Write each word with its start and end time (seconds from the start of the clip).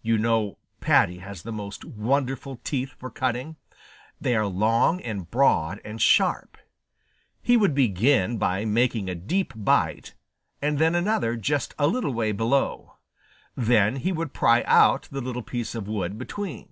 You 0.00 0.16
know 0.16 0.58
Paddy 0.80 1.18
has 1.18 1.42
the 1.42 1.50
most 1.50 1.84
wonderful 1.84 2.60
teeth 2.62 2.90
for 2.96 3.10
cutting. 3.10 3.56
They 4.20 4.36
are 4.36 4.46
long 4.46 5.00
and 5.00 5.28
broad 5.28 5.80
and 5.84 6.00
sharp. 6.00 6.56
He 7.42 7.56
would 7.56 7.74
begin 7.74 8.38
by 8.38 8.64
making 8.64 9.08
a 9.10 9.16
deep 9.16 9.52
bite, 9.56 10.14
and 10.62 10.78
then 10.78 10.94
another 10.94 11.34
just 11.34 11.74
a 11.80 11.88
little 11.88 12.12
way 12.12 12.30
below. 12.30 12.98
Then 13.56 13.96
he 13.96 14.12
would 14.12 14.32
pry 14.32 14.62
out 14.68 15.08
the 15.10 15.20
little 15.20 15.42
piece 15.42 15.74
of 15.74 15.88
wood 15.88 16.16
between. 16.16 16.68